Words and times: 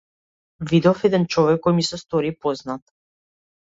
Видов 0.71 1.03
еден 1.11 1.27
човек 1.37 1.63
кој 1.69 1.79
ми 1.79 1.87
се 1.91 2.03
стори 2.07 2.37
познат. 2.45 2.89